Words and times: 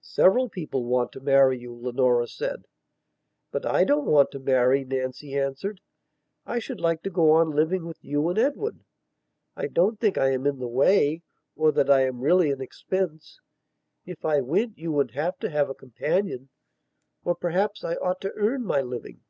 "Several 0.00 0.48
people 0.48 0.86
want 0.86 1.12
to 1.12 1.20
marry 1.20 1.58
you," 1.58 1.74
Leonora 1.74 2.26
said. 2.26 2.64
"But 3.50 3.66
I 3.66 3.84
don't 3.84 4.06
want 4.06 4.30
to 4.30 4.38
marry," 4.38 4.82
Nancy 4.82 5.38
answered. 5.38 5.82
"I 6.46 6.58
should 6.58 6.80
like 6.80 7.02
to 7.02 7.10
go 7.10 7.32
on 7.32 7.50
living 7.50 7.84
with 7.84 8.02
you 8.02 8.26
and 8.30 8.38
Edward. 8.38 8.80
I 9.56 9.66
don't 9.66 10.00
think 10.00 10.16
I 10.16 10.30
am 10.30 10.46
in 10.46 10.58
the 10.58 10.66
way 10.68 11.20
or 11.54 11.70
that 11.72 11.90
I 11.90 12.06
am 12.06 12.20
really 12.22 12.50
an 12.50 12.62
expense. 12.62 13.40
If 14.06 14.24
I 14.24 14.40
went 14.40 14.78
you 14.78 14.90
would 14.92 15.10
have 15.10 15.36
to 15.40 15.50
have 15.50 15.68
a 15.68 15.74
companion. 15.74 16.48
Or, 17.22 17.34
perhaps, 17.34 17.84
I 17.84 17.96
ought 17.96 18.22
to 18.22 18.32
earn 18.36 18.64
my 18.64 18.80
living...." 18.80 19.20